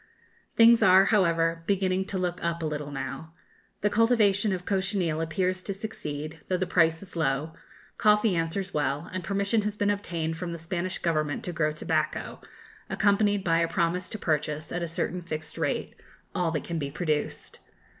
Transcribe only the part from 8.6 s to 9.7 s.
well; and permission